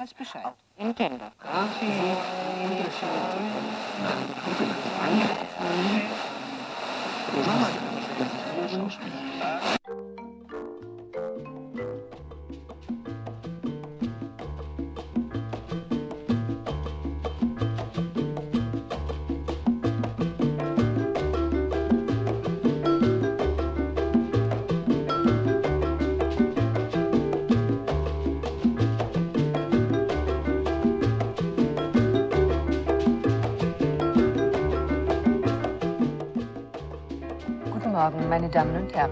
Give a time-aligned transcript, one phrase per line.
[0.00, 0.54] Распишает.
[0.78, 1.30] Nintendo.
[8.64, 9.00] Ужасно.
[38.30, 39.10] meine Damen und Herren.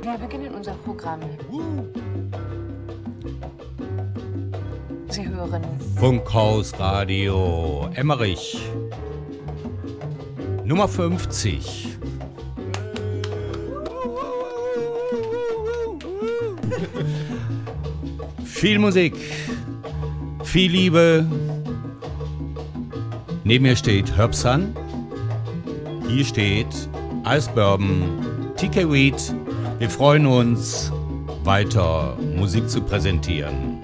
[0.00, 1.20] Wir beginnen unser Programm.
[5.10, 5.62] Sie hören
[5.96, 8.58] Funkhaus Radio Emmerich.
[10.64, 11.98] Nummer 50.
[18.44, 19.14] viel Musik,
[20.44, 21.26] viel Liebe.
[23.44, 24.74] Neben mir steht Hörbsan.
[26.08, 26.88] Hier steht
[27.30, 27.50] Ice
[28.56, 29.34] TK Weed.
[29.78, 30.90] Wir freuen uns,
[31.44, 33.82] weiter Musik zu präsentieren.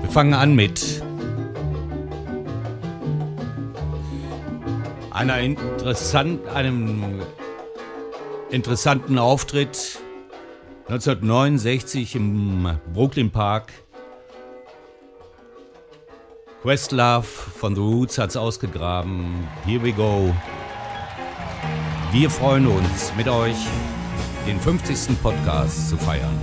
[0.00, 1.00] Wir fangen an mit
[5.12, 7.22] einer interessant, einem
[8.50, 10.00] interessanten Auftritt
[10.88, 13.72] 1969 im Brooklyn Park.
[16.62, 19.46] Questlove von The Roots hat's ausgegraben.
[19.64, 20.34] Here we go.
[22.14, 23.56] Wir freuen uns, mit euch
[24.46, 25.20] den 50.
[25.20, 26.38] Podcast zu feiern.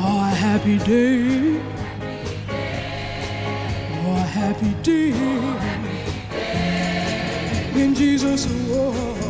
[0.00, 1.60] Oh, happy day.
[4.06, 5.12] Oh, happy day.
[7.74, 9.21] In Jesus' name.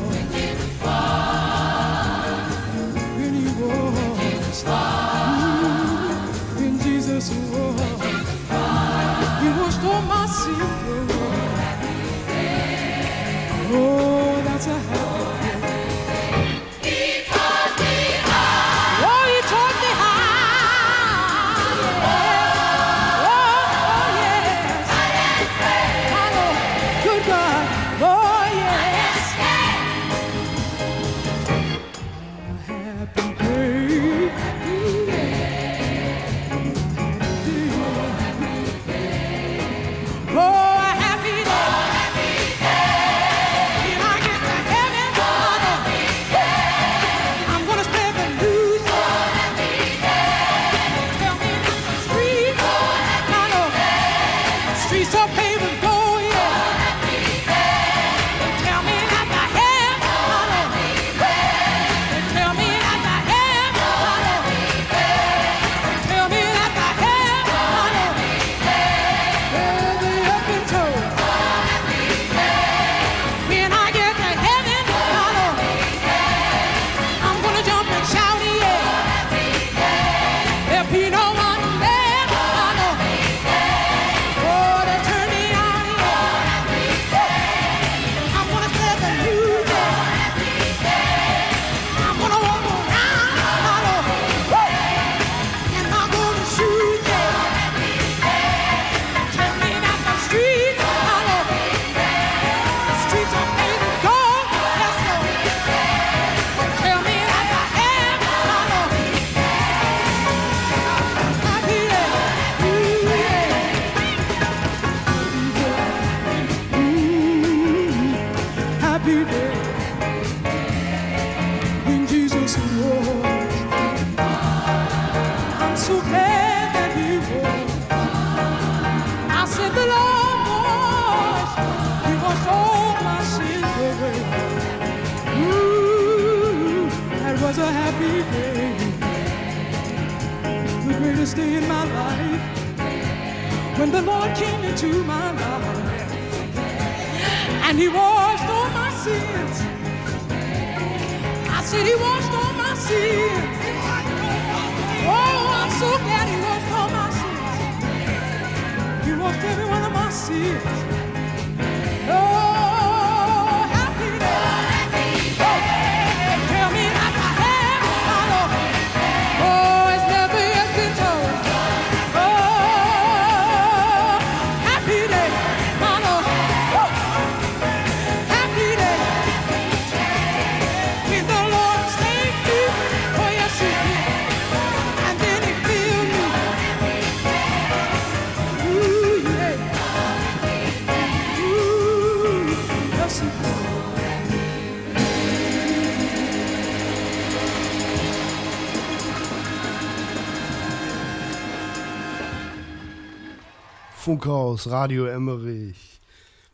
[204.42, 206.00] Funkhaus, Radio Emmerich.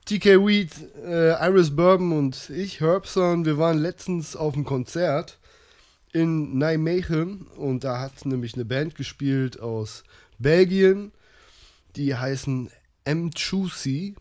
[0.04, 0.70] TK Weed,
[1.06, 5.38] äh, Iris Bourbon und ich, Herbson, wir waren letztens auf einem Konzert
[6.12, 10.04] in Nijmegen und da hat nämlich eine Band gespielt aus
[10.38, 11.12] Belgien,
[11.96, 12.70] die heißen
[13.06, 14.14] M2C.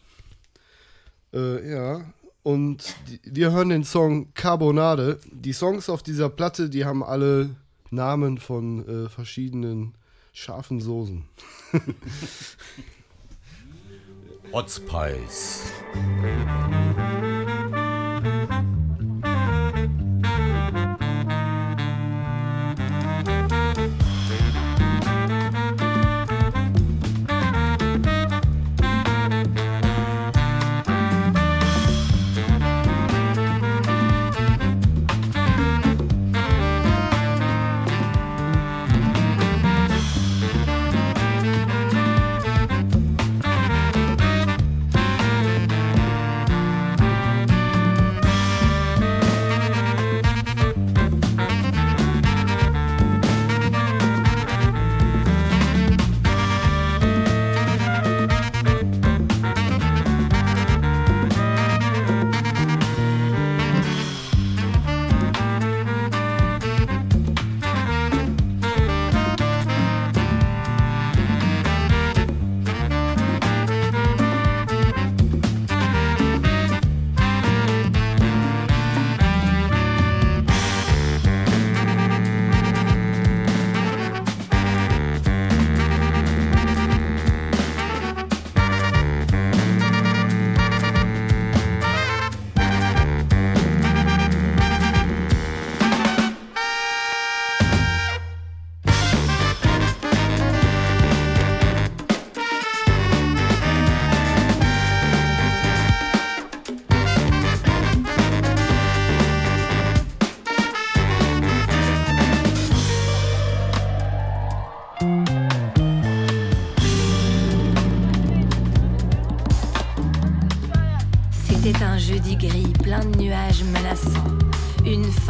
[1.33, 2.05] Äh, ja,
[2.43, 5.19] und die, wir hören den Song Carbonade.
[5.29, 7.49] Die Songs auf dieser Platte, die haben alle
[7.91, 9.93] Namen von äh, verschiedenen
[10.31, 11.25] scharfen Soßen.
[14.53, 14.69] Hot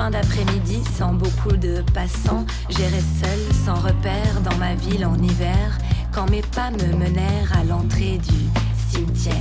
[0.10, 2.46] d'après-midi sans beaucoup de passants.
[2.70, 5.78] J'irais seul, sans repère, dans ma ville en hiver,
[6.14, 8.46] quand mes pas me menèrent à l'entrée du
[8.90, 9.34] cimetière.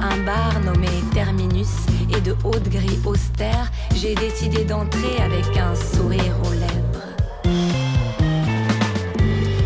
[0.00, 1.68] Un bar nommé Terminus
[2.16, 7.06] et de haute gris austère, j'ai décidé d'entrer avec un sourire aux lèvres.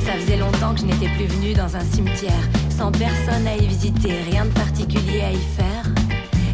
[0.04, 2.32] Ça faisait longtemps que je n'étais plus venue dans un cimetière,
[2.68, 5.84] sans personne à y visiter, rien de particulier à y faire.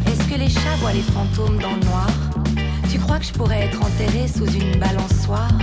[0.05, 2.30] Est-ce que les chats voient les fantômes dans le noir?
[2.91, 5.57] Tu crois que je pourrais être enterrée sous une balançoire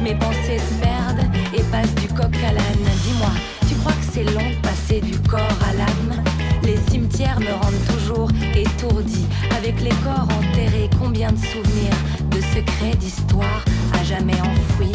[0.00, 2.88] Mes pensées se perdent et passent du coq à l'âne.
[3.04, 3.32] Dis-moi,
[3.68, 6.22] tu crois que c'est long de passer du corps à l'âme
[6.62, 9.26] Les cimetières me rendent toujours étourdie.
[9.56, 11.96] Avec les corps enterrés, combien de souvenirs,
[12.30, 13.64] de secrets, d'histoires
[13.98, 14.92] à jamais enfouis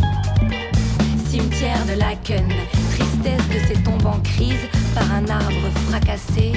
[1.38, 2.48] cimetière de Laken,
[2.92, 6.54] tristesse de ces tombes en crise par un arbre fracassé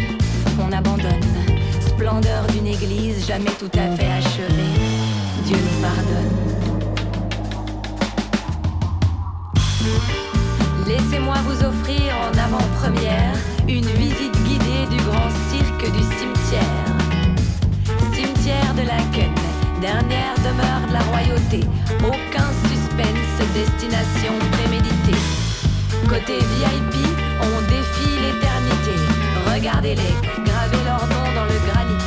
[0.56, 1.49] qu'on abandonne,
[2.00, 4.74] splendeur d'une église jamais tout à fait achevée.
[5.44, 6.34] Dieu nous pardonne.
[10.86, 13.36] Laissez-moi vous offrir en avant-première
[13.68, 16.86] une visite guidée du grand cirque du cimetière.
[18.14, 19.34] Cimetière de Laken,
[19.82, 21.60] dernière demeure de la royauté.
[22.02, 25.20] Aucun suspense, destination préméditée.
[26.08, 26.94] Côté VIP,
[27.42, 28.94] on défie l'éternité.
[29.52, 30.39] Regardez-les,
[30.70, 31.98] gravez leur nom dans le granit.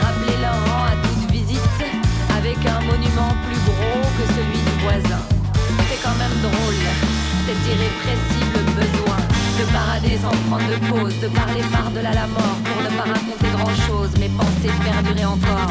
[0.00, 1.60] Rappelez leur rang à toute visite,
[2.36, 5.22] avec un monument plus gros que celui du voisin.
[5.88, 6.82] C'est quand même drôle,
[7.46, 9.18] cet irrépressible besoin
[9.58, 13.48] de parader sans prendre de pause, de parler par-delà la mort pour ne pas raconter
[13.56, 15.70] grand-chose, mes pensées perdurer encore.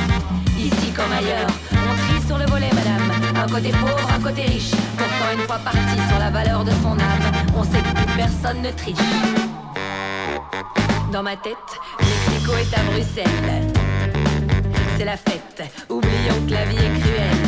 [0.58, 3.01] Ici comme ailleurs, on trie sur le volet, madame.
[3.36, 4.72] Un côté pauvre, un côté riche.
[4.98, 8.70] Pourtant, une fois parti sur la valeur de son âme, on sait que personne ne
[8.70, 9.40] triche.
[11.12, 11.58] Dans ma tête,
[12.00, 13.68] Mexico est à Bruxelles.
[14.98, 17.46] C'est la fête, oublions que la vie est cruelle.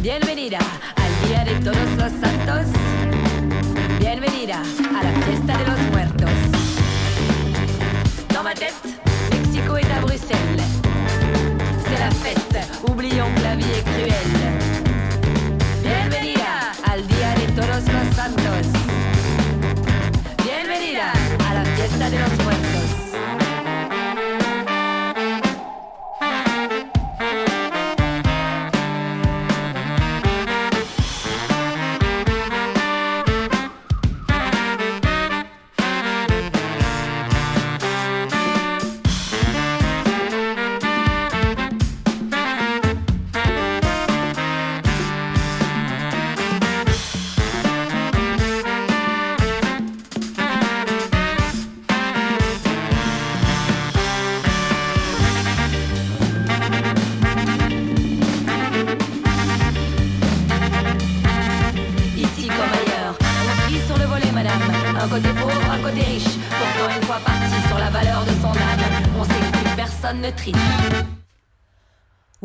[0.00, 0.58] Bienvenida
[0.96, 2.70] al Día de Todos los Santos.
[3.98, 4.62] Bienvenida
[4.98, 6.38] a la fiesta de los muertos.
[8.34, 8.82] Dans ma tête,
[9.30, 10.62] Mexico est à Bruxelles.
[11.84, 14.69] C'est la fête, oublions que la vie est cruelle.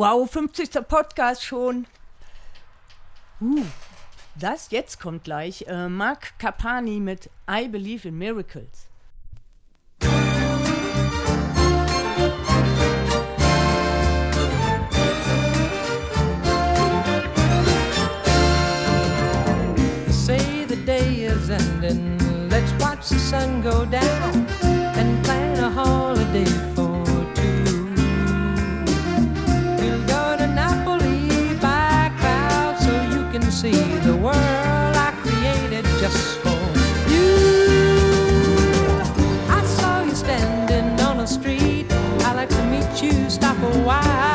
[0.05, 0.87] Wow, 50.
[0.87, 1.87] Podcast schon.
[3.41, 3.65] Uh,
[4.35, 5.65] das jetzt kommt gleich.
[5.67, 8.87] Äh, Mark Capani mit I Believe in Miracles.
[20.11, 22.19] Say the day is ending.
[22.51, 24.14] Let's watch the sun go down.
[43.65, 44.34] for a while.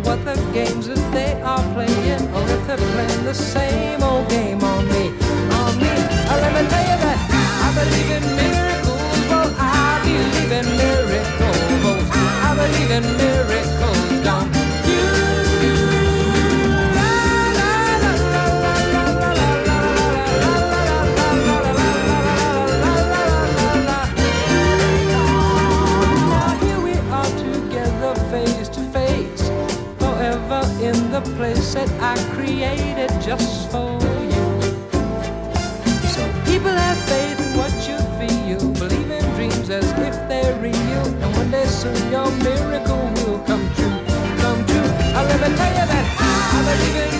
[0.00, 3.73] what the games that they are playing, or if they're playing the same.
[46.74, 47.13] living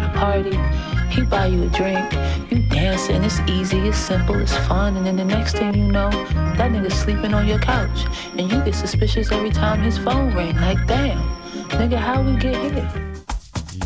[0.00, 0.56] at a party.
[1.10, 2.12] He buy you a drink,
[2.50, 6.10] you dancing, it's easy, it's simple, it's fun, and then the next thing you know,
[6.56, 8.06] that nigga sleeping on your couch,
[8.38, 10.54] and you get suspicious every time his phone ring.
[10.56, 11.18] Like damn,
[11.70, 12.88] nigga, how we get here?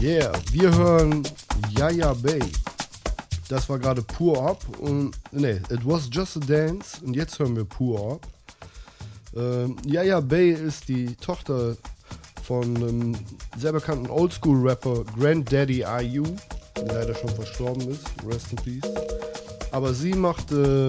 [0.00, 1.26] Yeah, wir hören
[1.78, 2.42] Yaya Bay.
[3.48, 7.56] Das war gerade Pur Up und nee, It Was Just a Dance und jetzt hören
[7.56, 8.26] wir Pur Up.
[9.34, 11.76] Ähm, Yaya Bay ist die Tochter
[12.46, 13.16] von einem
[13.58, 16.24] sehr bekannten Oldschool-Rapper Granddaddy IU,
[16.76, 18.04] der leider schon verstorben ist.
[18.26, 18.92] Rest in Peace.
[19.72, 20.88] Aber sie macht äh,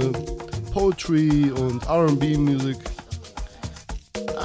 [0.73, 2.77] Poetry und R&B-Musik.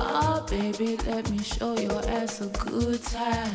[0.02, 3.54] Oh, baby, let me show your ass a good time.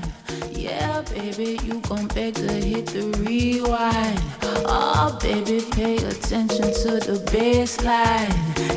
[0.51, 4.19] Yeah, baby, you gon' beg to hit the rewind.
[4.67, 8.33] Oh, baby, pay attention to the baseline.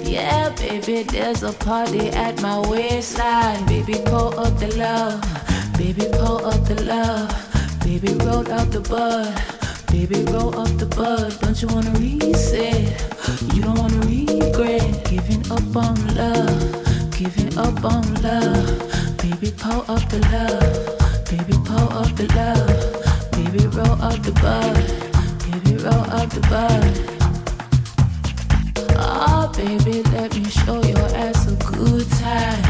[0.09, 3.67] Yeah, baby, there's a party at my waistline.
[3.67, 5.21] Baby, pull up the love.
[5.77, 7.29] Baby, pull up the love.
[7.85, 9.33] Baby, roll out the bud.
[9.93, 11.39] Baby, roll up the bud.
[11.41, 12.83] Don't you wanna reset?
[13.55, 16.88] You don't wanna regret giving up on love.
[17.19, 19.19] Giving up on love.
[19.19, 21.25] Baby, pull up the love.
[21.29, 23.33] Baby, pull up the love.
[23.33, 24.77] Baby, roll up the bud.
[25.43, 26.95] Baby, roll up the bud.
[28.95, 32.63] Oh, baby, let me show your ass a good time.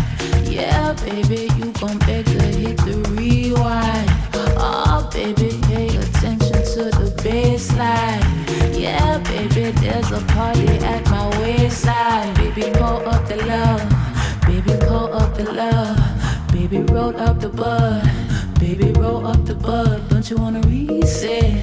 [0.44, 4.10] Yeah, baby, you gon' beg to hit the rewind.
[4.56, 8.24] Oh, baby, pay attention to the baseline.
[8.74, 12.32] Yeah, baby, there's a party at my waistline.
[12.36, 14.07] Baby, pull up the love.
[14.58, 16.50] Baby, pull up the love.
[16.50, 18.02] Baby, roll up the bud.
[18.58, 20.08] Baby, roll up the bud.
[20.08, 21.54] Don't you wanna reset?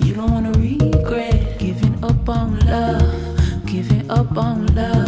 [0.00, 3.64] You don't wanna regret giving up on love.
[3.64, 5.06] Giving up on love.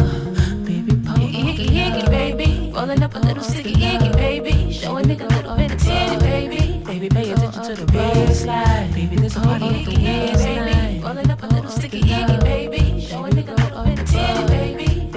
[0.65, 2.09] Baby, pull up the love.
[2.09, 2.71] baby.
[2.73, 4.71] Rolling up a little sticky icky, baby.
[4.71, 6.83] Show a nigga a little bit of titty, baby.
[6.85, 8.93] Baby, pay attention to the baseline.
[8.93, 11.01] Baby, a party at the waistline.
[11.01, 12.84] Rolling up a little sticky icky, baby.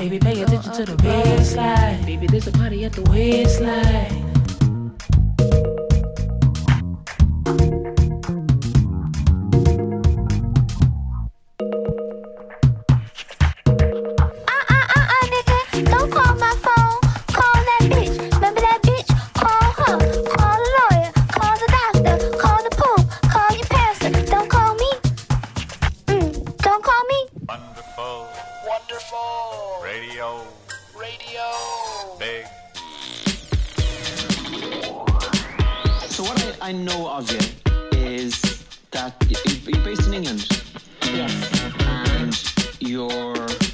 [0.08, 0.18] Baby.
[0.18, 2.04] Pay attention to the baseline.
[2.06, 4.27] Baby, there's a party at the waistline.
[36.68, 37.38] I, know of you
[37.98, 38.38] is
[38.90, 39.14] that
[39.64, 40.46] you're based in England.
[41.02, 41.32] Yes.
[41.80, 42.34] And
[42.78, 43.67] you're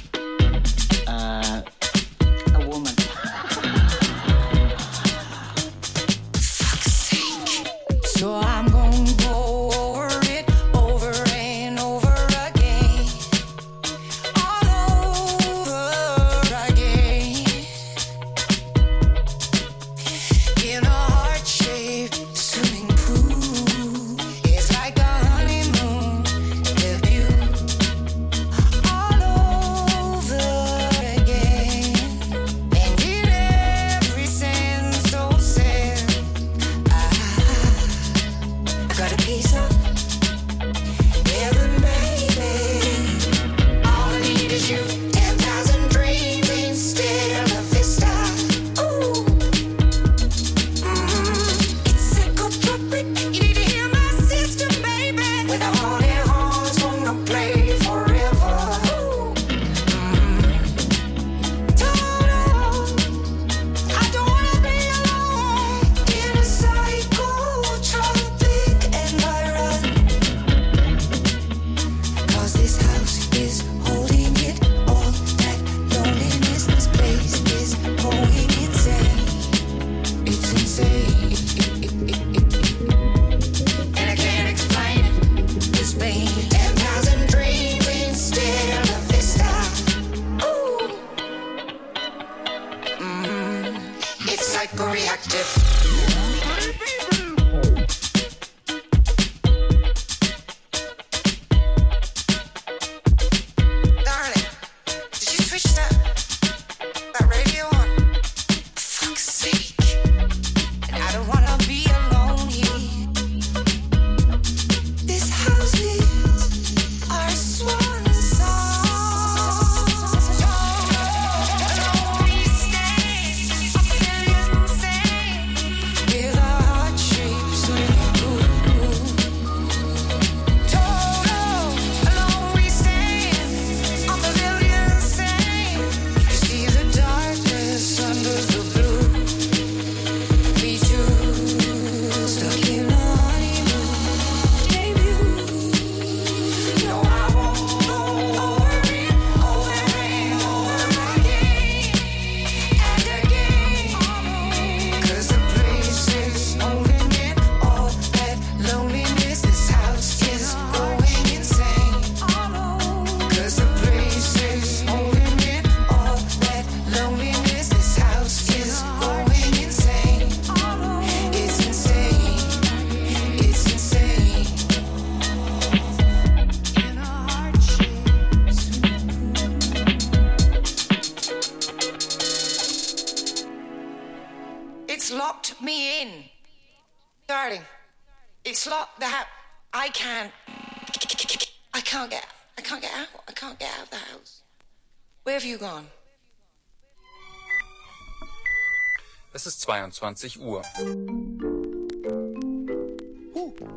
[200.13, 200.61] 21 Uhr.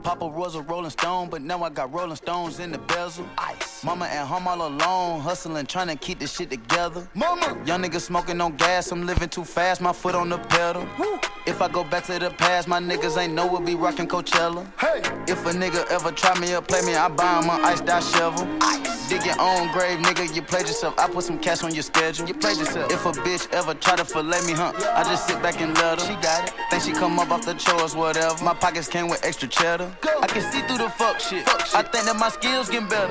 [0.02, 3.26] Papa was a Rolling Stone, but now I got Rolling Stones in the bezel.
[3.38, 3.82] Ice.
[3.82, 7.08] Mama at home all alone, hustling, trying to keep this shit together.
[7.14, 10.86] Mama, young nigga smoking on gas, I'm living too fast, my foot on the pedal.
[10.98, 11.18] Woo.
[11.48, 14.66] If I go back to the past, my niggas ain't know we'll be rocking Coachella.
[14.78, 14.98] Hey.
[15.32, 18.04] If a nigga ever try me or play me, I buy him an ice dot
[18.04, 18.46] shovel.
[18.60, 19.08] Ice.
[19.08, 20.92] Dig your own grave, nigga, you played yourself.
[20.98, 22.28] I put some cash on your schedule.
[22.28, 22.92] You played yourself.
[22.92, 24.74] If a bitch ever try to fillet me, huh?
[24.94, 26.06] I just sit back and let her.
[26.06, 26.52] She got it.
[26.68, 28.44] Think she come up off the chores, whatever.
[28.44, 29.90] My pockets came with extra cheddar.
[30.02, 30.20] Go.
[30.20, 31.48] I can see through the fuck shit.
[31.48, 33.08] fuck I think that my skills getting better.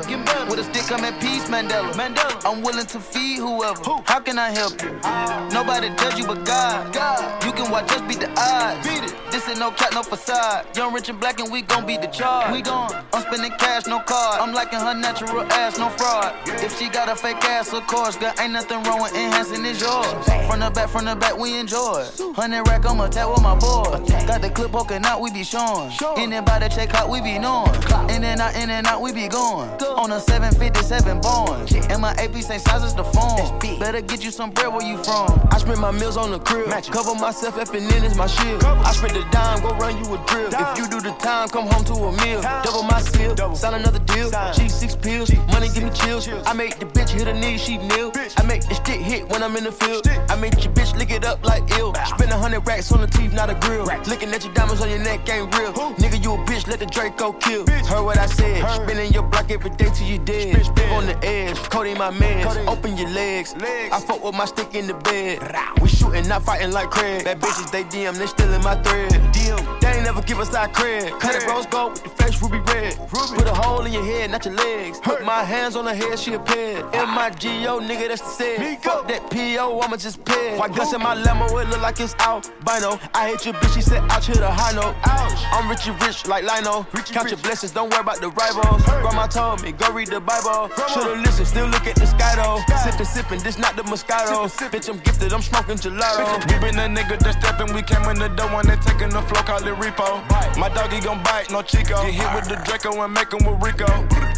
[0.48, 1.92] With a stick, I'm in peace, Mandela.
[1.94, 2.46] Mandela.
[2.46, 3.82] I'm willing to feed whoever.
[3.82, 4.04] Who?
[4.06, 5.00] How can I help you?
[5.04, 5.50] Oh.
[5.52, 6.94] Nobody judge you but God.
[6.94, 7.44] God.
[7.44, 8.88] You can watch us be the odds.
[8.88, 9.16] Beat it.
[9.32, 10.66] This ain't no cat, no facade.
[10.76, 12.52] Young, rich, and black, and we gon' beat the charge.
[12.52, 14.42] We gon' I'm spending cash, no card.
[14.42, 16.34] I'm liking her natural ass, no fraud.
[16.64, 19.82] If she got a fake ass, of course, girl, ain't nothing wrong with enhancing is
[19.82, 20.08] yours.
[20.48, 22.06] From the back, from the back, we enjoy.
[22.36, 24.04] Hundred rack, I'm attack with my boy.
[24.26, 25.92] Got the clip poking out, we be showing.
[26.18, 27.74] Anybody check out, we be knowing.
[28.10, 29.70] In and out, in and out, we be going.
[29.98, 31.92] On a 757 Boeing.
[31.92, 33.60] And my AP same size as the phone.
[33.80, 35.48] Better get you some bread where you from.
[35.52, 36.70] I spend my meals on the crib.
[36.92, 38.64] Cover myself, F and N is my shield.
[38.64, 40.50] I spread the dime, go run you a drill.
[40.52, 42.42] If you do the time, come home to a meal.
[42.64, 44.32] Double my seal, sign another deal.
[44.32, 46.28] G6 pills, money give me chills.
[46.46, 48.12] I make the bitch hit her knees, she kneel.
[48.38, 50.08] I make the stick hit when I'm in the field.
[50.30, 51.94] I make your bitch lick it up like ill.
[51.94, 53.86] Spend a hundred racks on the teeth, not a grill.
[54.08, 55.74] Looking at your diamonds on your neck ain't real.
[56.02, 57.68] Nigga, you a bitch, let the Draco kill.
[57.68, 58.66] Heard what I said.
[58.82, 60.58] Spinning your block every day till you dead.
[60.58, 62.68] Live on the edge, Cody my man.
[62.68, 63.54] Open your legs.
[63.62, 65.40] I fuck with my stick in the bed.
[65.82, 67.24] We shooting, not fighting like Craig.
[67.24, 69.10] Bad bitches, they DM, they stealing my thread.
[69.34, 71.20] DM, they ain't never give us our cred.
[71.20, 72.96] Cut it rose gold with the face ruby red.
[73.10, 75.00] Put a hole in your head, not your legs.
[75.00, 76.84] Put my hands on her head, she a ped.
[76.94, 77.02] Ah.
[77.12, 78.84] M-I-G-O, nigga, that's the said.
[78.84, 80.60] Fuck that P.O., I'ma just ped.
[80.60, 82.48] White guts in my Lambo, it look like it's out.
[82.68, 83.00] albino.
[83.16, 84.94] I hate your bitch, she said ouch, hit a high note.
[85.06, 85.42] Ouch.
[85.52, 86.86] I'm rich and rich like Lino.
[87.10, 88.84] Count your blessings, don't worry about the rivals.
[88.84, 90.70] Grandma told me, go read the Bible.
[90.94, 92.62] Should've listened, still look at the sky though.
[92.78, 94.46] Sippin', sippin', this not the Moscato.
[94.70, 96.38] Bitch, I'm gifted, I'm smoking gelato.
[96.46, 99.22] We been a nigga that steppin', we came in the door when they taking the
[99.24, 100.22] flow, call it repo.
[100.58, 102.04] My doggy gon' bite, no Chico.
[102.04, 103.88] Get hit with the Draco and make 'em with Rico.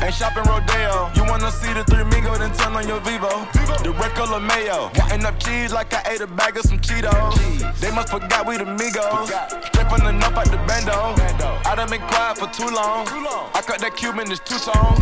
[0.02, 1.12] Ain't shopping Rodeo.
[1.16, 3.48] You wanna see the three Migo, then turn on your Vivo.
[3.84, 4.90] The red color mayo.
[4.94, 7.36] Cutting up cheese like I ate a bag of some Cheetos.
[7.80, 9.28] They must forgot we the Migos.
[9.68, 11.16] Straight from the north out the bando.
[11.66, 13.08] I done been quiet for too long.
[13.56, 14.98] I cut that Cuban, it's two tone.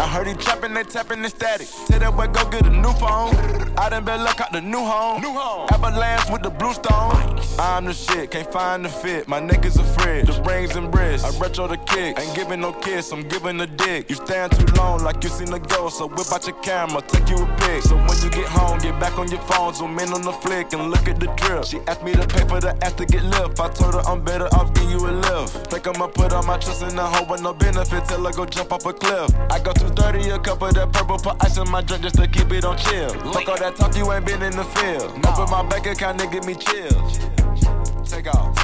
[0.00, 1.68] I heard he trapping, they tapping the static.
[1.86, 3.34] Tell that boy go get a new phone.
[3.78, 5.22] I done been luck out the new home.
[5.72, 7.40] Avalanche with the blue stone.
[7.58, 9.28] I'm the shit, can't find the fit.
[9.28, 9.82] My neck is a
[10.20, 11.24] the rings and wrists.
[11.24, 14.10] I retro the kick, ain't giving no kiss, I'm giving a dick.
[14.10, 17.28] You stand too long like you seen a ghost, so whip out your camera, take
[17.28, 17.82] you a pic.
[17.82, 20.72] So when you get home, get back on your phone, zoom in on the flick
[20.72, 21.64] and look at the drip.
[21.64, 23.60] She asked me to pay for the ass to get lift.
[23.60, 25.70] I told her I'm better off giving you a lift.
[25.70, 28.44] Think I'ma put all my trust in a hoe with no benefit till I go
[28.44, 29.30] jump off a cliff.
[29.50, 32.26] I go 230 a cup of that purple, put ice in my drink just to
[32.26, 33.10] keep it on chill.
[33.32, 35.12] Fuck all that talk, you ain't been in the field.
[35.26, 37.32] Open my bank account, nigga, me chills.
[38.12, 38.54] Take off.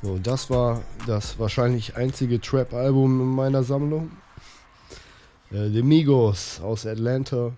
[0.00, 4.12] So, das war das wahrscheinlich einzige Trap-Album in meiner Sammlung.
[5.50, 7.50] Äh, The Migos aus Atlanta,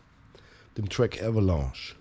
[0.79, 1.97] dem Track Avalanche.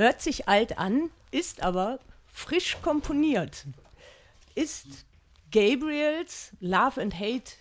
[0.00, 3.66] Hört sich alt an, ist aber frisch komponiert.
[4.54, 4.86] Ist
[5.50, 7.58] Gabriels Love and Hate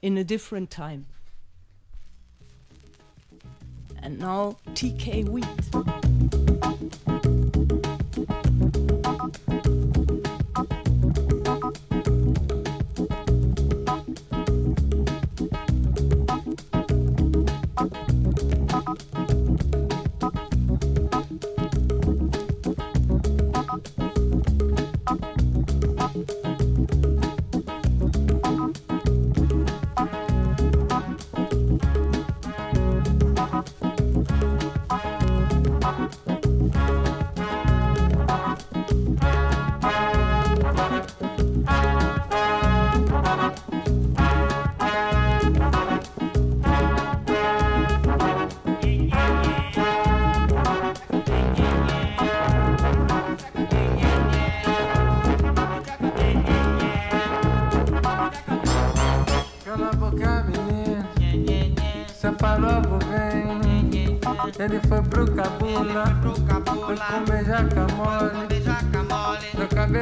[0.00, 1.06] in a Different Time.
[4.02, 6.19] And now TK Wheat.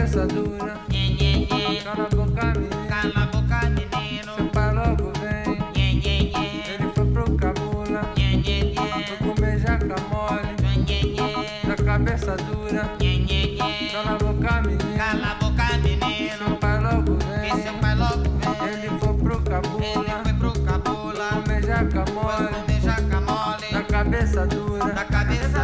[0.08, 0.74] cabeça dura.
[0.88, 1.46] Nhê, nhê.
[1.84, 2.88] Cala a boca, menino.
[2.88, 4.32] Cala a boca, menino.
[4.74, 5.58] Logo, vem.
[5.74, 8.02] Ele foi pro cabula.
[8.16, 8.74] Nhê, nhê.
[8.74, 10.48] Foi comer jacamole.
[10.86, 11.66] Nhê, nhê.
[11.66, 12.90] Da cabeça dura.
[13.00, 13.58] Nhê, nhê.
[13.92, 14.96] Cala a boca, menino.
[14.96, 16.58] Cala a boca, menino.
[16.82, 17.50] Logo, vem.
[17.50, 18.68] E logo, vem.
[18.72, 19.84] Ele foi pro cabula.
[19.84, 21.28] Ele foi pro cabula.
[21.28, 22.48] Comer jacamole.
[22.48, 23.72] Foi comer.
[23.72, 24.92] Da cabeça dura.
[24.92, 25.57] Da cabeça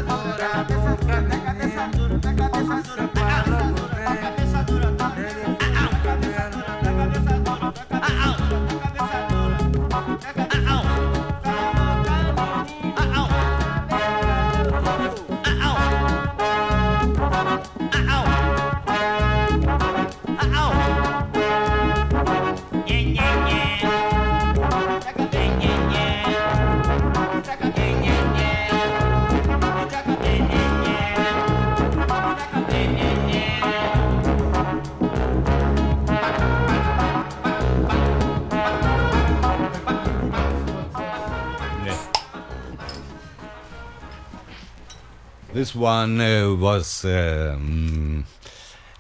[45.77, 47.05] one uh, was.
[47.05, 48.25] Um,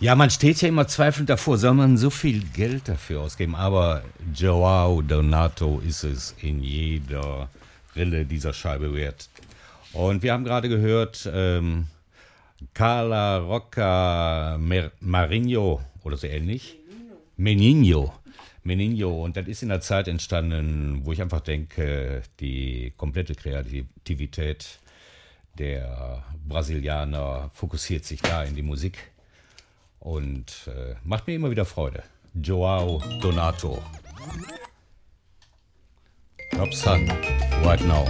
[0.00, 3.54] ja, man steht ja immer zweifelnd davor, soll man so viel Geld dafür ausgeben?
[3.54, 4.02] Aber
[4.34, 7.48] Joao Donato ist es in jeder
[7.94, 9.28] Rille dieser Scheibe wert.
[9.92, 11.86] Und wir haben gerade gehört, ähm,
[12.74, 16.76] Carla Rocca Mer Marinho oder so ähnlich.
[17.36, 18.12] Menino.
[18.62, 19.24] Menino.
[19.24, 24.80] Und das ist in der Zeit entstanden, wo ich einfach denke, die komplette Kreativität
[25.58, 29.12] der Brasilianer fokussiert sich da in die Musik
[30.00, 32.02] und äh, macht mir immer wieder Freude.
[32.34, 33.82] Joao Donato.
[36.50, 37.08] Top Sun,
[37.64, 38.04] right now.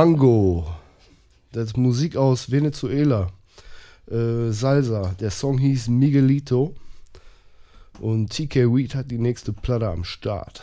[0.00, 0.66] Mango.
[1.52, 3.26] Das ist Musik aus Venezuela.
[4.10, 5.14] Äh, Salsa.
[5.20, 6.74] Der Song hieß Miguelito.
[8.00, 10.59] Und TK Weed hat die nächste Platte am Start.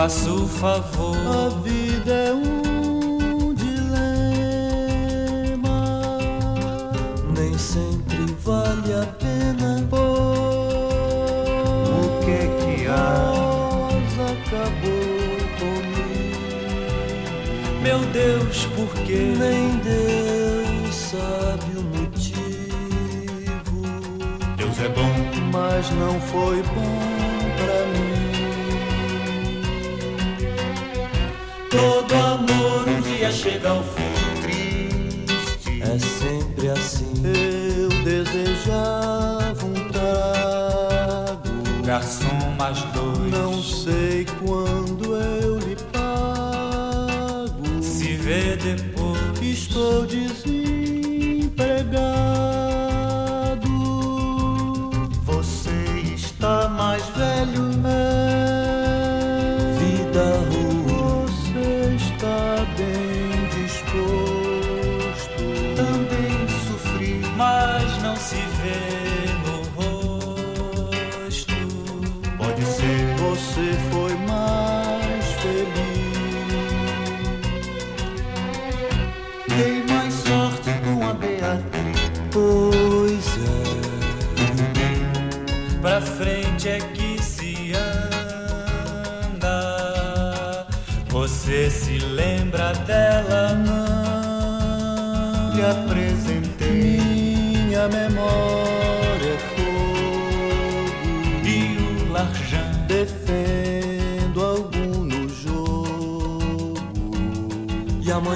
[0.00, 1.14] Faça o favor.
[1.28, 4.18] A vida é um dilema,
[7.36, 9.86] nem sempre vale a pena.
[11.92, 13.90] O que que há?
[14.30, 16.62] Acabou comigo.
[17.82, 22.70] Meu Deus, por que nem Deus sabe o motivo?
[24.56, 25.12] Deus é bom,
[25.52, 27.19] mas não foi bom
[31.80, 34.12] Todo amor um dia chega ao fim.
[34.42, 35.82] Triste.
[35.82, 37.10] É sempre assim.
[37.24, 41.48] Eu desejava um trago.
[41.84, 43.32] garçom mais dois.
[43.32, 47.82] Não sei quando eu lhe pago.
[47.82, 49.20] Se vê depois.
[49.40, 50.59] Estou desempregado.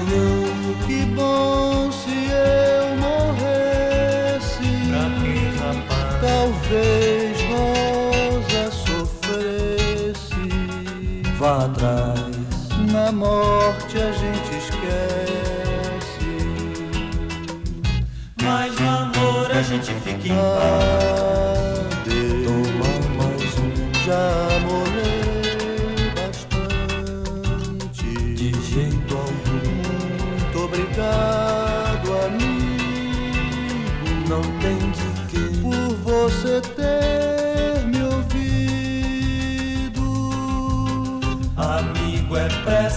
[0.07, 0.44] you.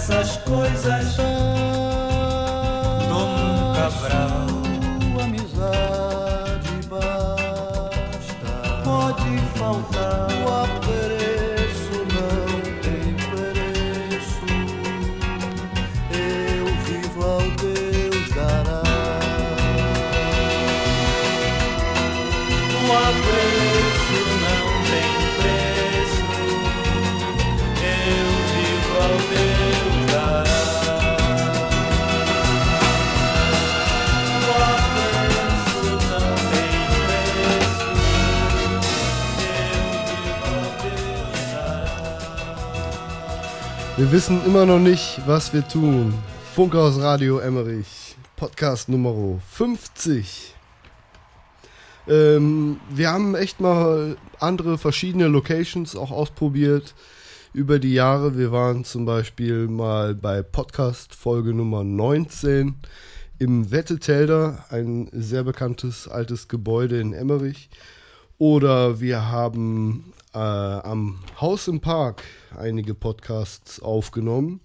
[0.09, 1.19] Essas coisas.
[3.09, 4.47] Um cabral.
[5.23, 8.49] amizade basta.
[8.83, 12.47] Pode faltar o apreço, não
[12.81, 14.47] tem preço.
[16.11, 18.81] Eu vivo ao Deus dará.
[22.81, 26.23] O apreço não tem preço.
[27.83, 29.48] Eu vivo ao Deus
[43.99, 46.13] Wir wissen immer noch nicht, was wir tun.
[46.55, 50.55] Funkhaus Radio Emmerich, Podcast Nummer 50.
[52.07, 56.95] Ähm, wir haben echt mal andere verschiedene Locations auch ausprobiert
[57.51, 58.37] über die Jahre.
[58.37, 62.75] Wir waren zum Beispiel mal bei Podcast Folge Nummer 19
[63.37, 67.69] im Wettetelder, ein sehr bekanntes altes Gebäude in Emmerich.
[68.37, 72.23] Oder wir haben äh, am Haus im Park
[72.57, 74.61] einige Podcasts aufgenommen.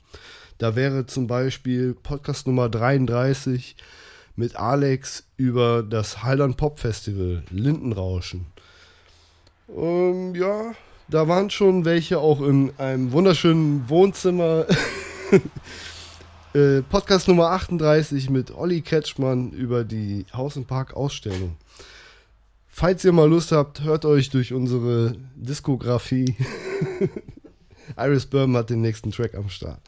[0.59, 3.77] Da wäre zum Beispiel Podcast Nummer 33
[4.37, 8.47] mit Alex über das Haldern Pop Festival Lindenrauschen.
[9.75, 10.73] Ähm, ja,
[11.09, 14.67] da waren schon welche auch in einem wunderschönen Wohnzimmer.
[16.55, 21.57] Äh, Podcast Nummer 38 mit Olli Ketschmann über die Haus im Park Ausstellung.
[22.77, 26.35] Falls ihr mal Lust habt, hört euch durch unsere Diskografie.
[27.97, 29.81] Iris Bourbon hat den nächsten Track am Start.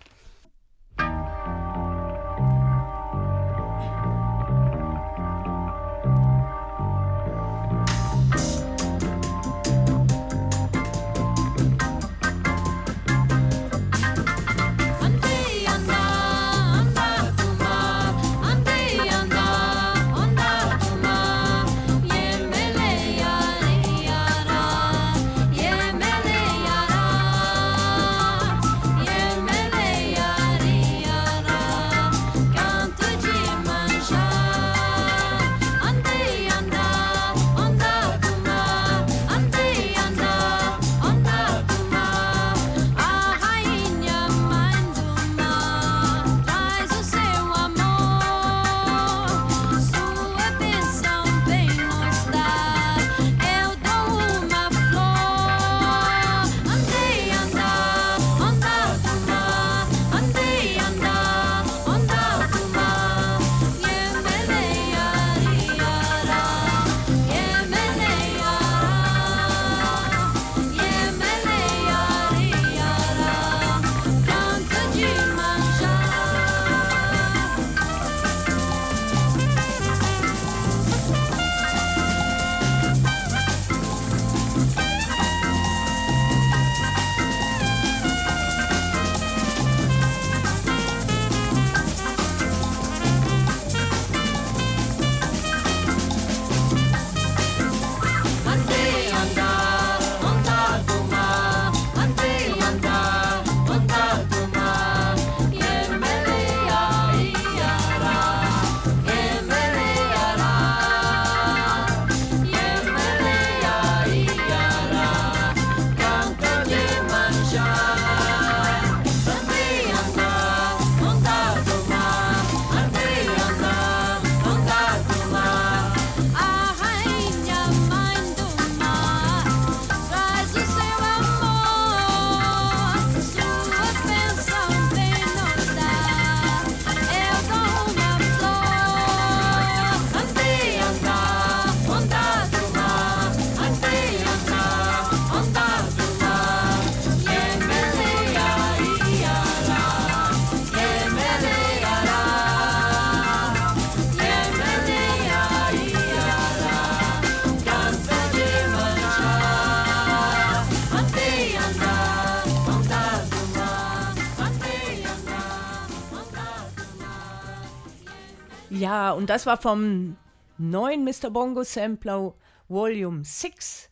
[169.26, 170.16] Und das war vom
[170.56, 171.30] neuen Mr.
[171.30, 172.32] Bongo Sampler
[172.68, 173.90] Volume 6,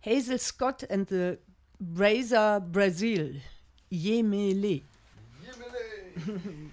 [0.00, 1.38] Hazel Scott and the
[1.80, 3.34] Brazer Brazil,
[3.90, 4.82] Yemele.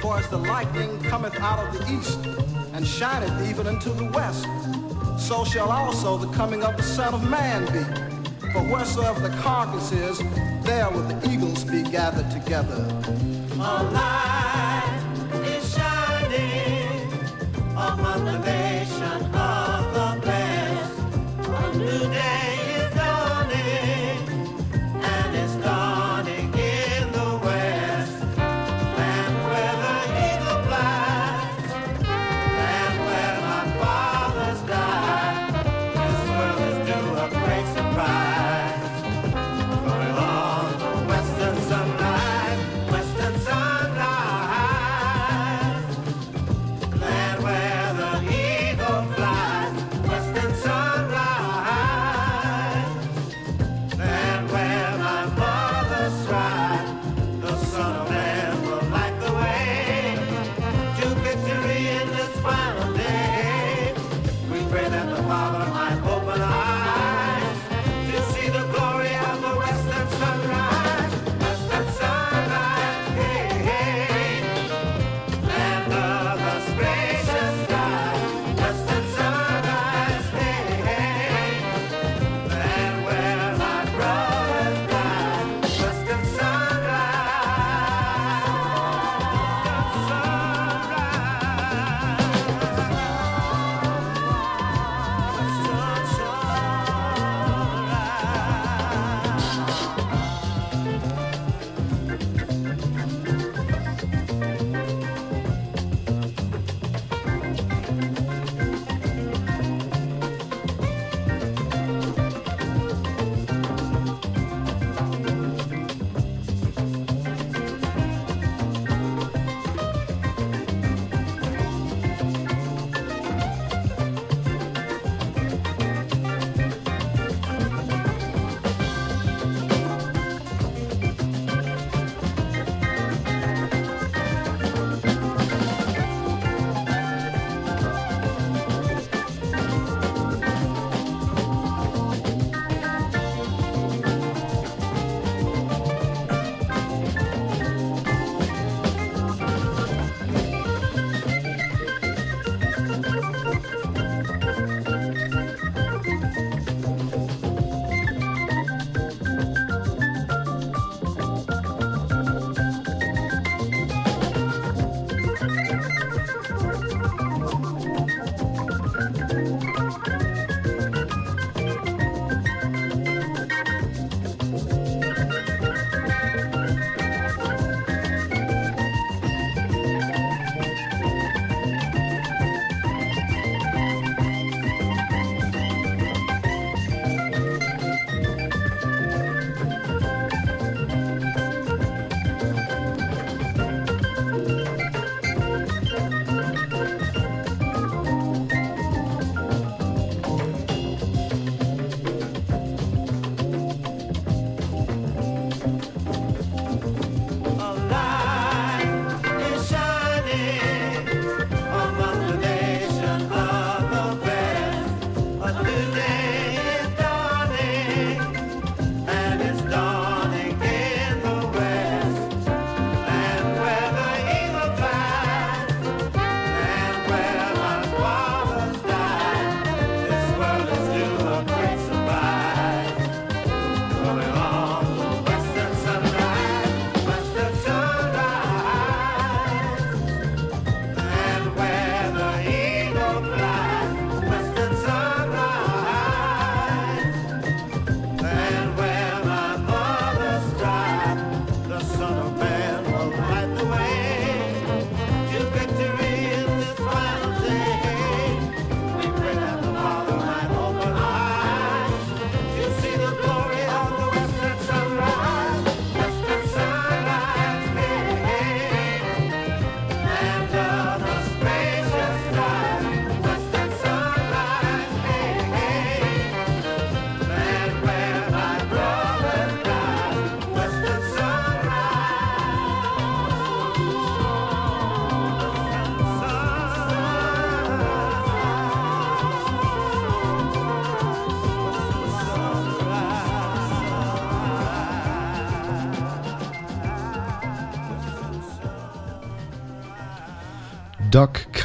[0.00, 2.20] For as the lightning cometh out of the east,
[2.72, 4.46] and shineth even unto the west,
[5.18, 7.82] so shall also the coming of the Son of Man be.
[8.52, 10.18] For wheresoever the carcass is,
[10.62, 12.86] there will the eagles be gathered together.
[13.58, 14.55] A
[17.76, 20.98] among the nation of the blessed.
[21.46, 22.45] A new day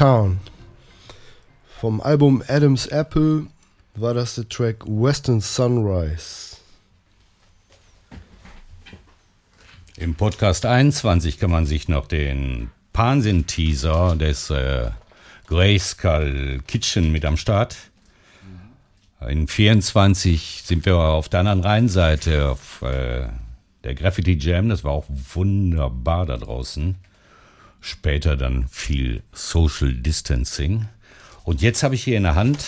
[0.02, 0.40] Kahn.
[1.78, 3.46] Vom Album Adam's Apple
[3.94, 6.56] war das der Track Western Sunrise.
[9.96, 14.90] Im Podcast 21 kann man sich noch den Pansin-Teaser des äh,
[15.46, 17.76] Grayskull Kitchen mit am Start.
[19.28, 23.28] In 24 sind wir auf der anderen Rheinseite auf äh,
[23.84, 24.68] der Graffiti Jam.
[24.68, 26.96] Das war auch wunderbar da draußen.
[27.84, 30.86] Später dann viel Social Distancing.
[31.42, 32.64] Und jetzt habe ich hier in der Hand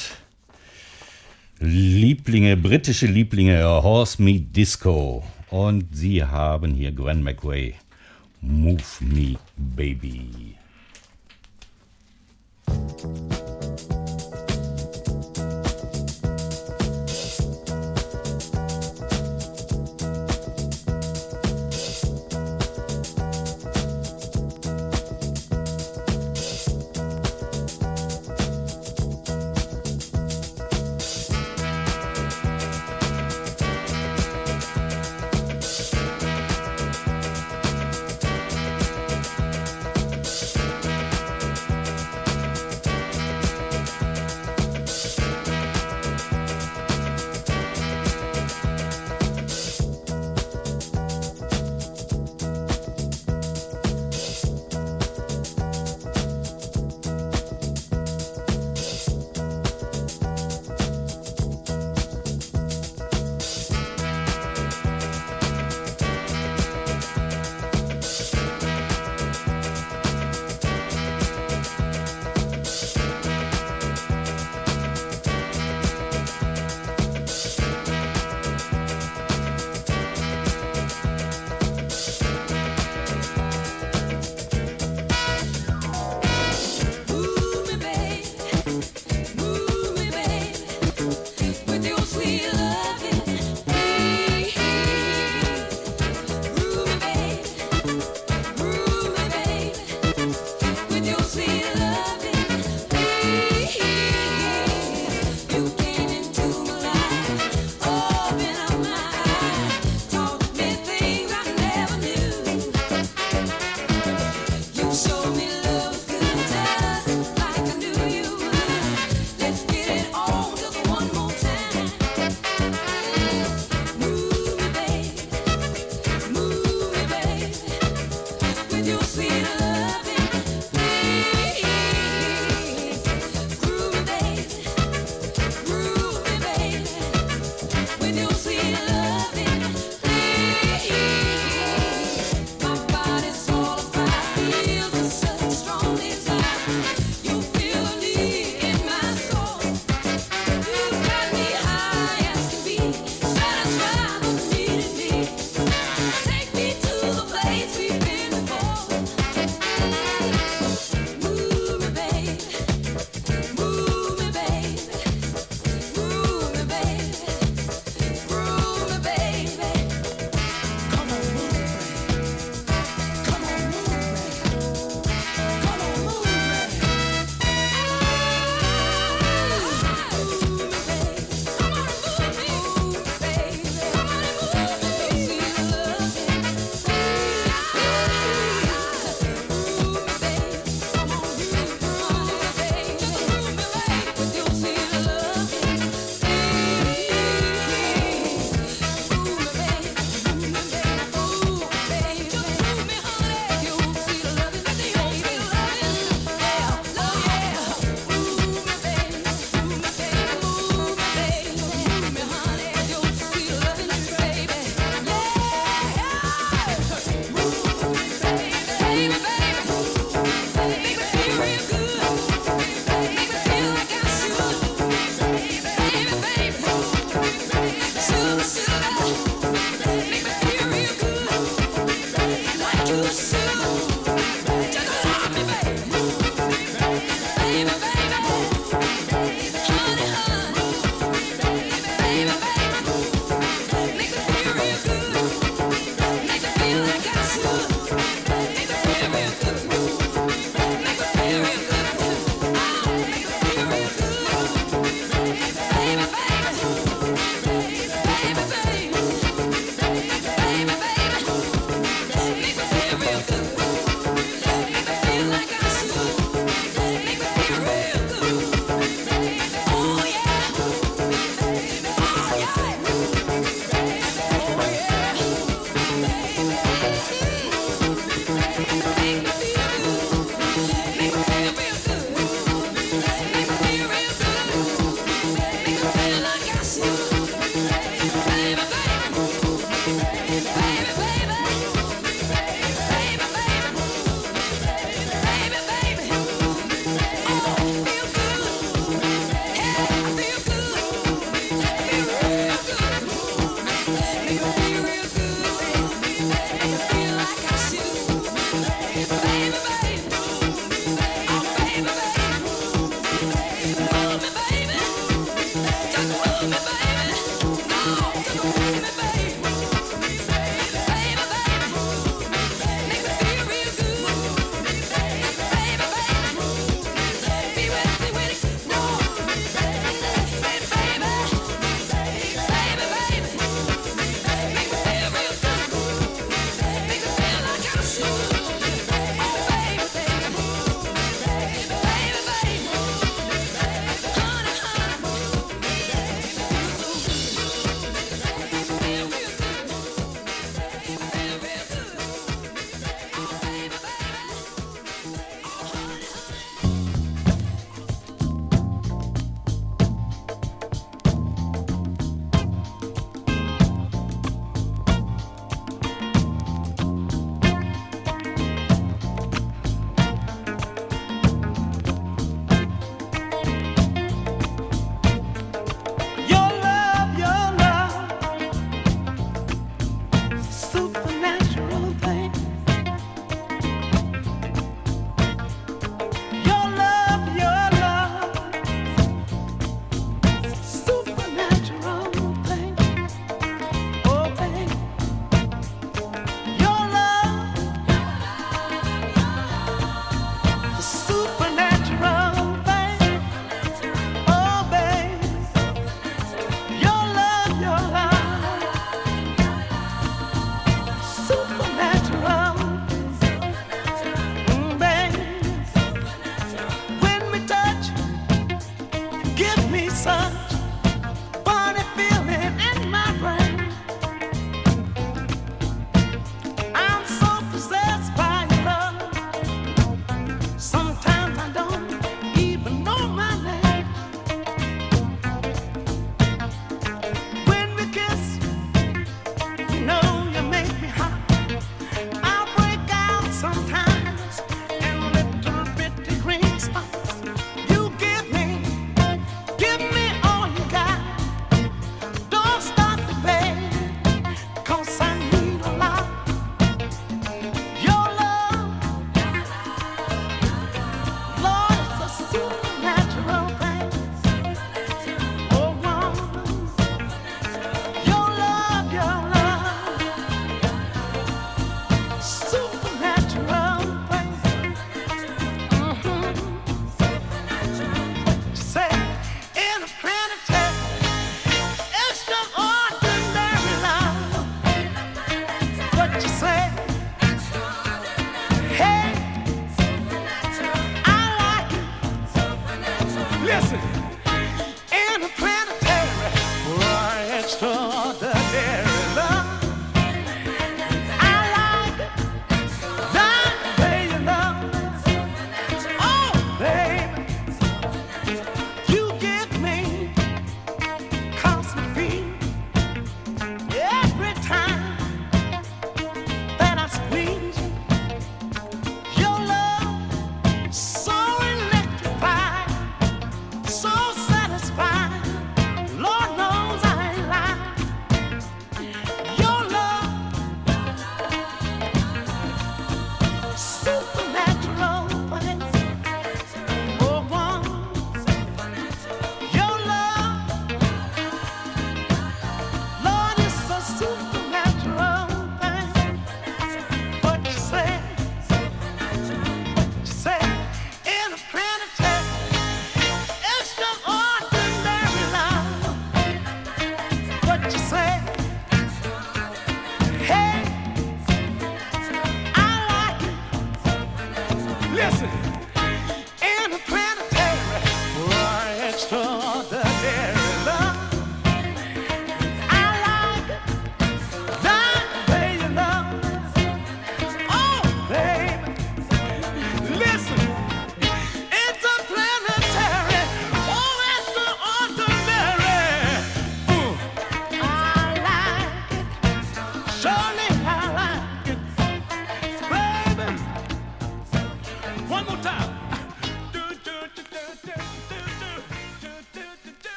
[1.60, 5.24] Lieblinge, britische Lieblinge, Horse Meat Disco.
[5.50, 7.74] Und sie haben hier Gwen McRae.
[8.40, 10.56] Move Me Baby.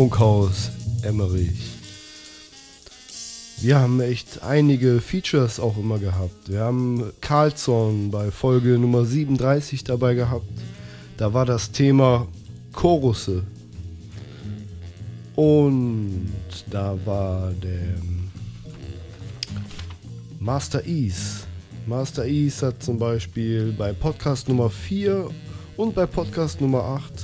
[0.00, 0.70] Funkhaus
[1.02, 1.60] Emmerich.
[3.60, 6.48] Wir haben echt einige Features auch immer gehabt.
[6.48, 10.48] Wir haben Carlson bei Folge Nummer 37 dabei gehabt.
[11.18, 12.26] Da war das Thema
[12.72, 13.42] Chorusse.
[15.36, 16.32] Und
[16.70, 17.98] da war der
[20.38, 21.44] Master Ease.
[21.86, 25.28] Master Ease hat zum Beispiel bei Podcast Nummer 4
[25.76, 27.19] und bei Podcast Nummer 8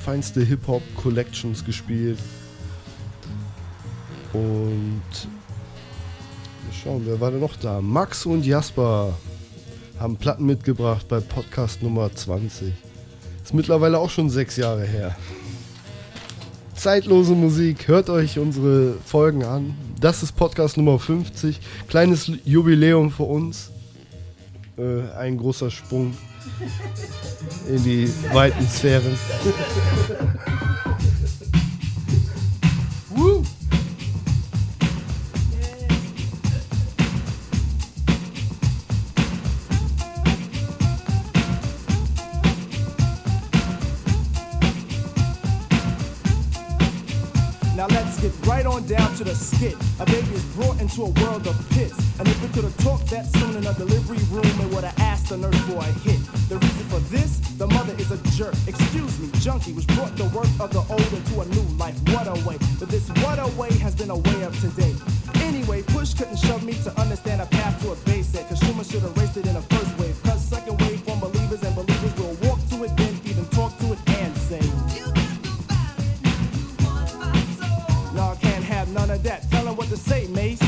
[0.00, 2.18] feinste Hip-Hop Collections gespielt.
[4.32, 7.80] Und wir schauen, wer war denn noch da?
[7.80, 9.12] Max und Jasper
[9.98, 12.72] haben Platten mitgebracht bei Podcast Nummer 20.
[13.44, 15.16] Ist mittlerweile auch schon sechs Jahre her.
[16.74, 19.74] Zeitlose Musik, hört euch unsere Folgen an.
[20.00, 21.60] Das ist Podcast Nummer 50.
[21.88, 23.70] Kleines Jubiläum für uns.
[24.78, 26.14] Äh, ein großer Sprung
[27.66, 29.16] in die weiten Sphären.
[47.76, 49.76] Now let's get right on down to the skit.
[50.00, 51.94] A baby is brought into a world of pits.
[52.18, 54.98] And if we could have talked that soon in a delivery room, it would have
[54.98, 56.18] asked the nurse for a hit.
[56.48, 58.54] The reason for this, the mother is a jerk.
[58.66, 61.96] Excuse me, junkie, which brought the work of the old into a new life.
[62.10, 62.58] What a way.
[62.78, 64.94] But this what a way has been a way of today.
[65.36, 68.48] Anyway, push couldn't shove me to understand a path to a basic.
[68.48, 70.09] Cause Schumann should have raced it in a first wave.
[79.90, 80.59] To say, Mace.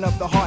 [0.00, 0.41] up the heart.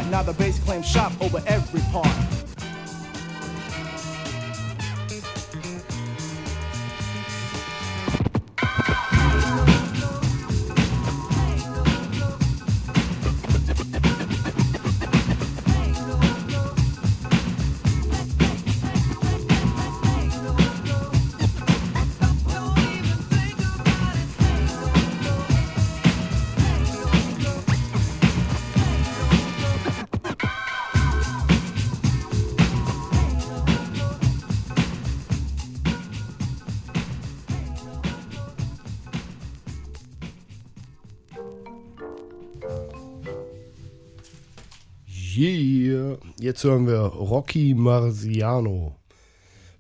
[46.45, 48.93] Jetzt hören wir Rocky Marciano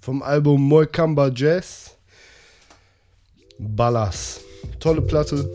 [0.01, 1.95] vom Album Moikamba Jazz.
[3.59, 4.41] Ballas.
[4.79, 5.47] Tolle Platte.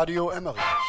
[0.00, 0.79] Radio Emmerich.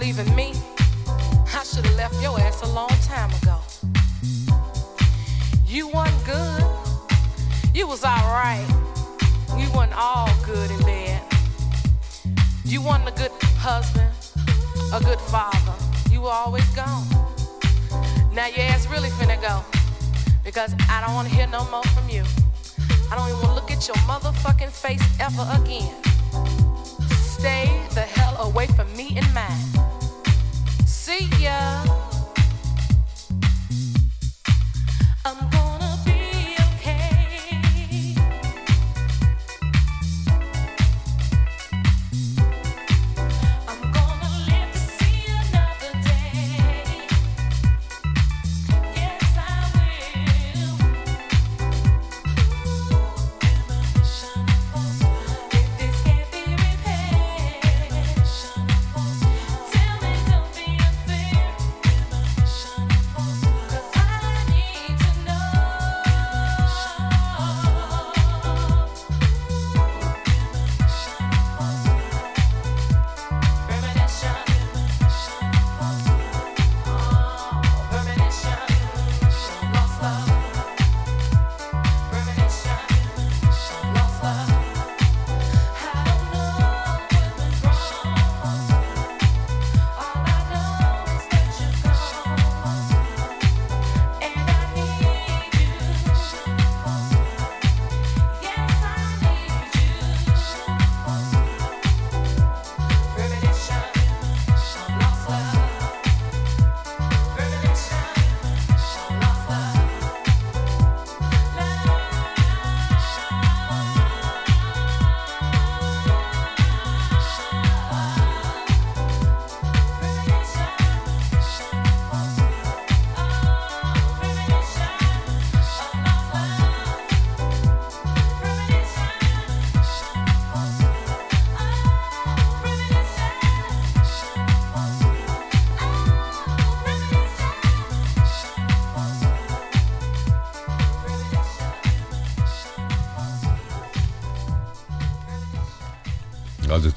[0.00, 0.54] Leaving me?
[1.06, 3.58] I should have left your ass a long time ago.
[5.66, 6.64] You wasn't good.
[7.74, 8.66] You was alright.
[9.54, 11.22] We wasn't all good in bed.
[12.64, 14.10] You wasn't a good husband,
[14.94, 15.74] a good father.
[16.10, 17.06] You were always gone.
[18.32, 19.62] Now your ass really finna go.
[20.42, 22.24] Because I don't wanna hear no more from you.
[23.12, 25.94] I don't even wanna look at your motherfucking face ever again.
[27.36, 29.89] Stay the hell away from me and mine.
[31.20, 31.99] Yeah.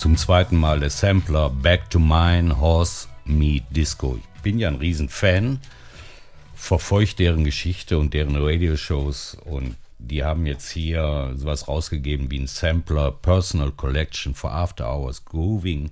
[0.03, 4.19] Zum zweiten Mal der Sampler Back to Mine Horse Meat Disco.
[4.35, 5.61] Ich bin ja ein Riesenfan,
[6.55, 12.47] verfolge deren Geschichte und deren Radioshows und die haben jetzt hier sowas rausgegeben wie ein
[12.47, 15.91] Sampler Personal Collection for After Hours Grooving.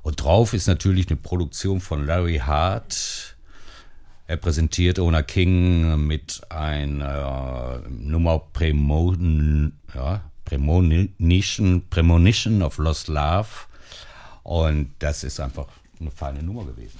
[0.00, 3.36] Und drauf ist natürlich eine Produktion von Larry Hart.
[4.26, 13.48] Er präsentiert Ona King mit einer Nummer Premon, ja, Premonition, Premonition of Lost Love.
[14.42, 15.66] Und das ist einfach
[16.00, 16.98] eine feine Nummer gewesen.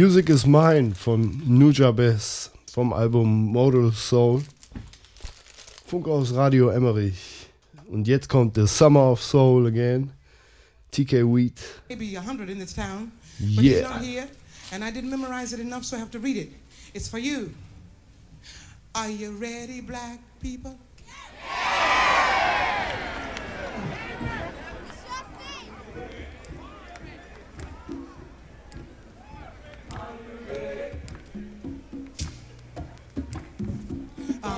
[0.00, 4.42] Music is Mine von Nujabes vom Album Model Soul.
[5.84, 7.50] Funk aus Radio Emmerich.
[7.86, 10.10] Und jetzt kommt The Summer of Soul again.
[10.90, 11.60] TK Wheat.
[11.90, 13.90] maybe a hundred in this town, but he's Yeah.
[13.90, 14.26] not here,
[14.72, 16.52] and I didn't memorize it enough, so I have to read it.
[16.94, 17.50] It's for you.
[18.94, 20.78] Are you ready, black people?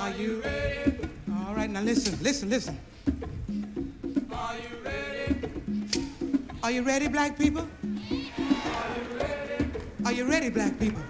[0.03, 0.97] Are you ready?
[1.31, 2.77] All right, now listen, listen, listen.
[4.33, 5.49] Are you ready?
[6.61, 7.65] Are you ready, black people?
[10.05, 11.01] Are you ready, black people?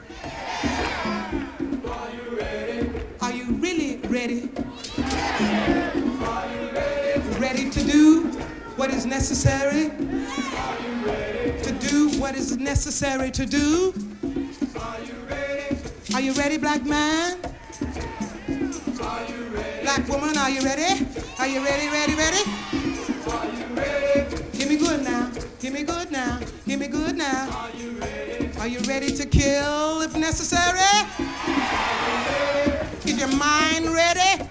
[1.90, 2.92] Are you ready?
[3.20, 4.52] Are you really ready?
[5.00, 7.40] Are you ready?
[7.40, 8.28] Ready to do
[8.76, 9.90] what is necessary?
[9.90, 11.64] Are you ready?
[11.64, 13.92] To do what is necessary to do?
[14.80, 15.78] Are you ready?
[16.14, 17.40] Are you ready, black man?
[19.04, 19.82] Are you ready?
[19.82, 21.06] Black woman, are you ready?
[21.40, 22.44] Are you ready, ready, ready?
[23.30, 24.36] Are you ready?
[24.58, 25.32] Give me good now.
[25.60, 26.40] Give me good now.
[26.68, 27.50] Give me good now.
[27.52, 28.50] Are you ready?
[28.60, 30.80] Are you ready to kill if necessary?
[33.06, 34.44] You Is your mind ready?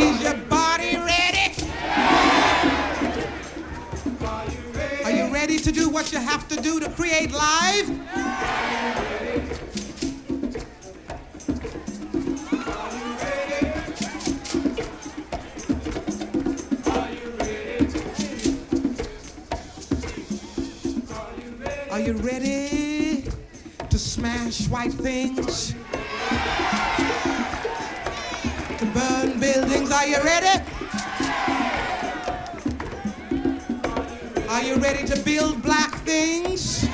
[0.00, 1.54] Is your body ready?
[5.04, 7.90] Are you ready to do what you have to do to create life?
[8.14, 9.21] Are
[22.02, 23.24] you ready
[23.88, 25.72] to smash white things?
[28.78, 29.92] To burn buildings?
[29.92, 30.64] Are you ready?
[34.48, 36.88] Are you ready to build black things?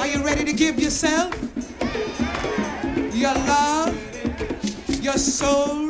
[0.00, 1.34] Are you ready to give yourself,
[3.12, 3.95] your love,
[5.06, 5.88] your soul,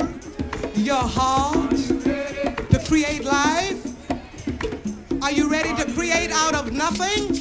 [0.74, 3.80] your heart to create life?
[5.22, 7.40] Are you ready to create out of nothing?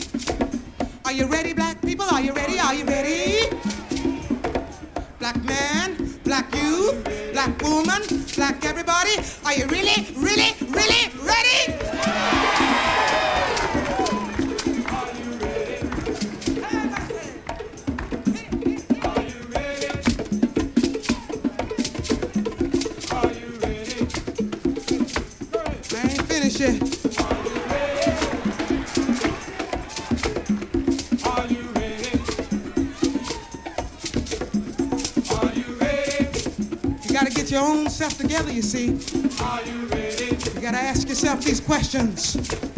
[1.03, 2.05] Are you ready, black people?
[2.05, 2.59] Are you ready?
[2.59, 3.49] Are you ready?
[5.19, 6.95] Black man, black youth,
[7.33, 8.01] black woman,
[8.37, 9.17] black everybody.
[9.43, 10.54] Are you really, really, really
[37.97, 38.89] get your own self together, you see.
[39.41, 40.35] Are you ready?
[40.55, 42.74] You gotta ask yourself these questions.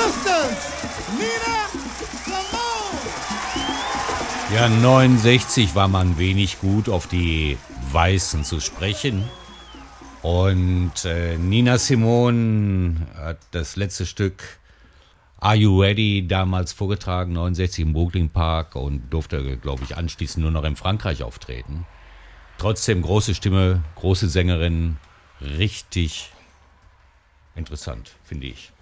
[0.00, 0.72] Sisters,
[1.18, 1.68] Nina
[2.24, 3.00] Simone.
[4.54, 7.58] Ja, 69 war man wenig gut auf die
[7.92, 9.28] Weißen zu sprechen.
[10.22, 14.42] Und äh, Nina Simone hat das letzte Stück
[15.38, 20.52] Are You Ready damals vorgetragen, 69 im Brooklyn Park und durfte, glaube ich, anschließend nur
[20.52, 21.86] noch in Frankreich auftreten.
[22.58, 24.98] Trotzdem große Stimme, große Sängerin,
[25.40, 26.30] richtig
[27.54, 28.72] interessant, finde ich.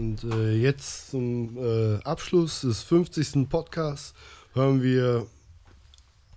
[0.00, 3.46] Und äh, jetzt zum äh, Abschluss des 50.
[3.50, 4.14] Podcasts
[4.54, 5.26] hören wir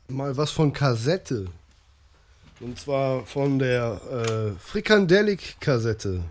[0.09, 1.45] mal was von Kassette.
[2.59, 6.25] Und zwar von der äh, Frikandelic-Kassette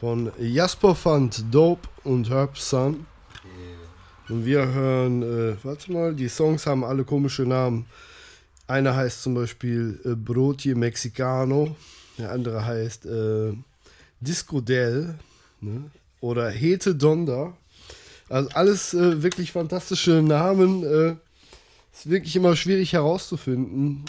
[0.00, 3.04] von Jasper Fund, Dope und Herb Sun.
[4.30, 7.84] Und wir hören, äh, warte mal, die Songs haben alle komische Namen.
[8.66, 11.76] Einer heißt zum Beispiel äh, Brotje Mexicano,
[12.16, 13.52] der andere heißt äh,
[14.22, 15.18] Disco Del
[15.60, 15.90] ne?
[16.20, 17.54] Oder Hete Donda.
[18.28, 20.84] Also alles äh, wirklich fantastische Namen.
[20.84, 21.16] Äh,
[21.92, 24.04] ist wirklich immer schwierig herauszufinden,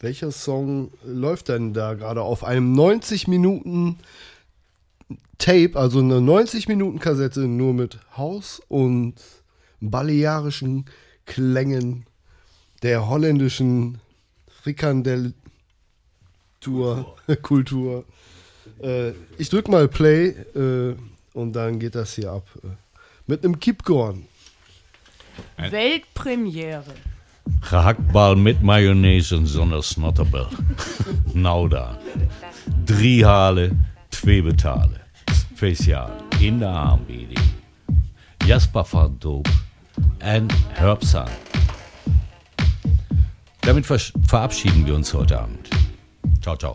[0.00, 3.98] welcher Song läuft denn da gerade auf einem 90 Minuten
[5.38, 9.14] Tape, also eine 90 Minuten Kassette nur mit Haus und
[9.80, 10.86] balearischen
[11.26, 12.06] Klängen
[12.82, 14.00] der holländischen
[14.62, 18.04] Frikandel-Tour, Kultur.
[18.80, 20.94] Äh, ich drück mal Play äh,
[21.32, 22.48] und dann geht das hier ab.
[23.26, 24.26] Mit einem Kippkorn.
[25.56, 26.94] Weltpremiere.
[27.60, 30.46] Gehaktbal met mayonaise zonder snotterbel.
[31.32, 31.96] nou dan.
[32.84, 35.00] Drie halen, twee betalen.
[35.54, 37.40] Speciaal in de aanbieding.
[38.46, 39.48] Jasper van Doop
[40.18, 41.28] en Herbsan.
[43.60, 45.68] Damit ver verabschieden wir uns heute Abend.
[46.40, 46.74] Ciao, ciao.